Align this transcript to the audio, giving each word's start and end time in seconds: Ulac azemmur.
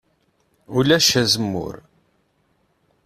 Ulac 0.77 1.09
azemmur. 1.21 1.75